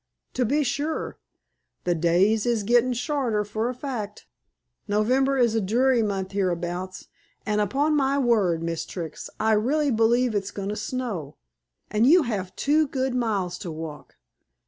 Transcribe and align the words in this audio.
"To 0.33 0.45
be 0.45 0.63
sure. 0.63 1.19
The 1.83 1.93
days 1.93 2.47
is 2.47 2.63
gettin' 2.63 2.93
shorter, 2.93 3.45
for 3.45 3.69
a 3.69 3.73
fact. 3.75 4.25
November 4.87 5.37
is 5.37 5.53
a 5.53 5.61
dreary 5.61 6.01
month 6.01 6.31
hereabouts; 6.31 7.07
and, 7.45 7.61
upon 7.61 7.95
my 7.95 8.17
word, 8.17 8.63
Miss 8.63 8.83
Trix, 8.83 9.29
I 9.39 9.51
really 9.51 9.91
believe 9.91 10.33
it's 10.33 10.49
goin' 10.49 10.69
to 10.69 10.75
snow. 10.75 11.37
And 11.91 12.07
you 12.07 12.23
have 12.23 12.55
two 12.55 12.87
good 12.87 13.13
miles 13.13 13.59
to 13.59 13.69
walk." 13.69 14.15